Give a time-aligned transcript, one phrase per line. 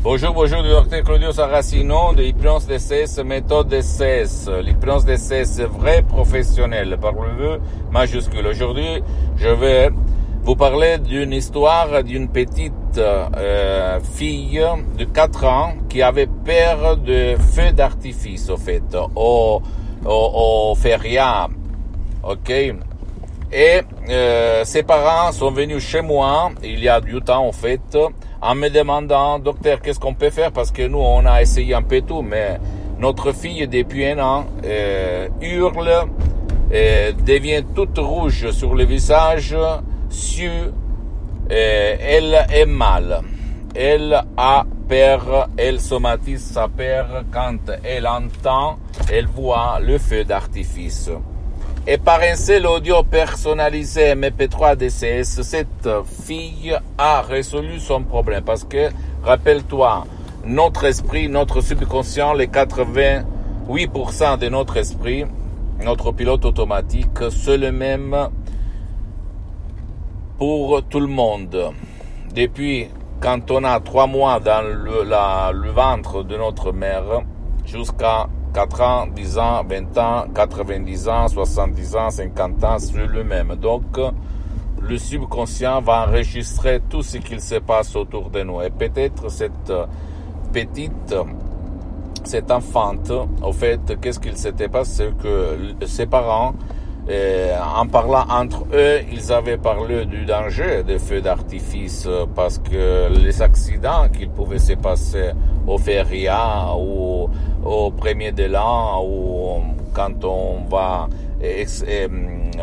[0.00, 4.48] Bonjour, bonjour du docteur Claudio Saracino de l'hypnose DCS, méthode DCS.
[4.62, 8.46] L'hypnose DCS vrai professionnel par le vœu majuscule.
[8.46, 9.02] Aujourd'hui,
[9.36, 9.90] je vais
[10.44, 14.62] vous parler d'une histoire d'une petite euh, fille
[14.96, 19.60] de 4 ans qui avait peur de feux d'artifice, au fait, au,
[20.04, 21.48] au, au feria.
[22.22, 22.50] Ok?
[22.50, 23.80] Et
[24.10, 27.98] euh, ses parents sont venus chez moi il y a du temps, en fait,
[28.40, 30.52] en me demandant, docteur, qu'est-ce qu'on peut faire?
[30.52, 32.58] Parce que nous, on a essayé un peu tout, mais
[32.98, 36.06] notre fille, depuis un an, euh, hurle,
[36.70, 39.56] et devient toute rouge sur le visage,
[40.10, 40.50] su,
[41.48, 43.22] elle est mal.
[43.74, 48.78] Elle a peur, elle somatise sa peur quand elle entend,
[49.12, 51.10] elle voit le feu d'artifice.
[51.90, 58.44] Et par un seul audio personnalisé MP3 DCS, cette fille a résolu son problème.
[58.44, 58.90] Parce que,
[59.22, 60.04] rappelle-toi,
[60.44, 63.24] notre esprit, notre subconscient, les 88%
[64.36, 65.24] de notre esprit,
[65.82, 68.14] notre pilote automatique, c'est le même
[70.36, 71.72] pour tout le monde.
[72.34, 72.88] Depuis
[73.22, 77.22] quand on a trois mois dans le, ventre de notre mère,
[77.64, 83.24] jusqu'à 4 ans, 10 ans, 20 ans, 90 ans, 70 ans, 50 ans, c'est le
[83.24, 83.56] même.
[83.56, 83.98] Donc,
[84.80, 88.62] le subconscient va enregistrer tout ce qu'il se passe autour de nous.
[88.62, 89.72] Et peut-être cette
[90.52, 91.14] petite,
[92.24, 96.54] cette enfante, au fait, qu'est-ce qu'il s'était passé que ses parents,
[97.10, 103.08] eh, en parlant entre eux, ils avaient parlé du danger des feux d'artifice parce que
[103.08, 105.30] les accidents qu'il pouvait se passer
[105.66, 107.07] au feria ou
[107.64, 109.60] au premier de l'an ou
[109.92, 111.08] quand on va
[111.40, 112.08] ex, eh,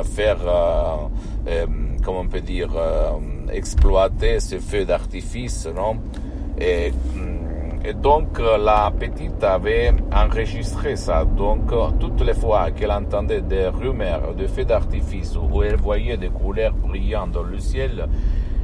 [0.03, 1.65] faire, euh,
[2.03, 3.11] comment on peut dire, euh,
[3.51, 5.97] exploiter ces feux d'artifice, non?
[6.59, 6.91] Et,
[7.83, 11.25] et donc la petite avait enregistré ça.
[11.25, 16.29] Donc toutes les fois qu'elle entendait des rumeurs de feux d'artifice ou elle voyait des
[16.29, 18.07] couleurs brillantes dans le ciel,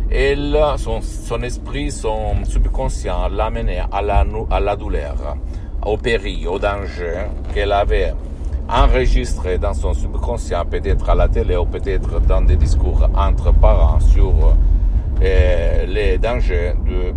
[0.10, 5.38] elle, son, esprit, son subconscient l'amenait à la, à la douleur,
[5.86, 8.14] au péril, au danger qu'elle avait
[8.70, 14.00] enregistré dans son subconscient, peut-être à la télé ou peut-être dans des discours entre parents
[14.00, 14.56] sur
[15.22, 17.14] euh, les dangers de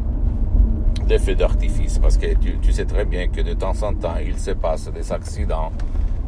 [1.06, 4.38] des feux d'artifice, parce que tu, sais très bien que de temps en temps, il
[4.38, 5.70] se passe des accidents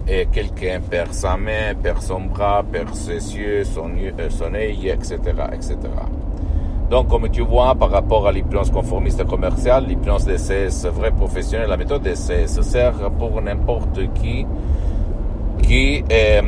[0.06, 3.90] et quelqu'un perd sa main, perd son bras, perd ses yeux, son,
[4.28, 5.16] son œil, etc.,
[5.52, 5.76] etc.
[6.90, 11.76] Donc, comme tu vois, par rapport à l'hypnose conformiste commerciale, l'hypnose DCS vrai professionnel, la
[11.76, 14.46] méthode DCS sert pour n'importe qui
[15.62, 16.42] qui euh,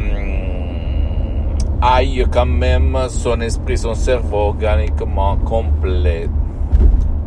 [1.81, 6.29] aille quand même son esprit, son cerveau organiquement complet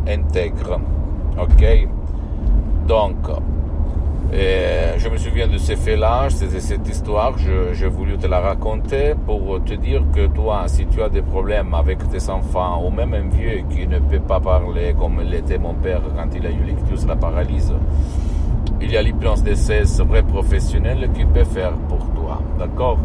[0.08, 0.80] intègre.
[1.38, 1.88] Ok?
[2.86, 4.61] Donc, euh,
[5.12, 9.74] me souviens de ces faits-là, c'est cette histoire, j'ai voulu te la raconter pour te
[9.74, 13.62] dire que toi, si tu as des problèmes avec tes enfants, ou même un vieux
[13.68, 17.16] qui ne peut pas parler comme l'était mon père quand il a eu l'ictus, la
[17.16, 17.74] paralyse,
[18.80, 22.40] il y a l'hypnose des 16 vrais professionnels qui peut faire pour toi.
[22.58, 22.98] D'accord?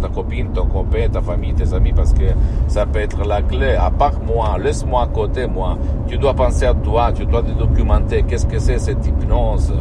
[0.00, 2.24] ta copine, ton copain, ta famille, tes amis, parce que
[2.68, 3.74] ça peut être la clé.
[3.74, 5.78] À part moi, laisse-moi à côté, moi.
[6.06, 8.22] Tu dois penser à toi, tu dois te documenter.
[8.22, 9.72] Qu'est-ce que c'est cette hypnose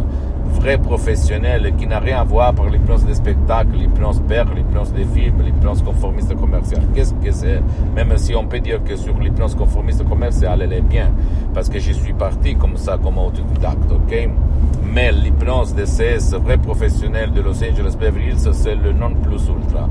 [0.51, 5.05] vrai professionnel qui n'a rien à voir avec l'hypnose des spectacles, l'hypnose père, l'hypnose des
[5.05, 6.83] films, l'hypnose conformiste commerciale.
[6.93, 7.61] Qu'est-ce que c'est?
[7.95, 11.11] Même si on peut dire que sur l'hypnose conformiste commerciale, elle est bien,
[11.53, 14.29] parce que je suis parti comme ça, comme autodidacte, ok?
[14.93, 19.87] Mais l'hypnose CS, vrai professionnel de Los Angeles Beverly Hills, c'est le non plus ultra.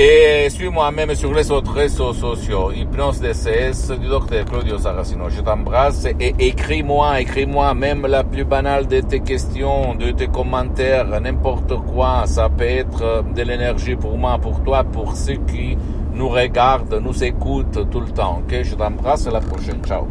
[0.00, 5.28] Et suis-moi même sur les autres réseaux sociaux, Hypnose DCS du docteur Claudio Saracino.
[5.28, 11.20] Je t'embrasse et écris-moi, écris-moi même la plus banale de tes questions, de tes commentaires,
[11.20, 12.26] n'importe quoi.
[12.26, 15.76] Ça peut être de l'énergie pour moi, pour toi, pour ceux qui
[16.14, 18.44] nous regardent, nous écoutent tout le temps.
[18.44, 19.82] Ok, je t'embrasse à la prochaine.
[19.84, 20.06] Ciao.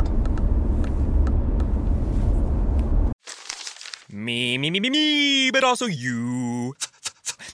[4.11, 6.73] Me, me, me, me, me, but also you.